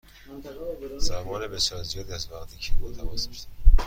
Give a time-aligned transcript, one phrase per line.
[0.97, 3.51] زمان بسیار زیادی است از وقتی که ما تماس داشتیم.